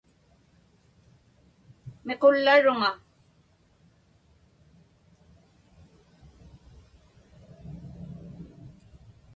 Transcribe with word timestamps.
Miqullaruŋa. 2.05 2.91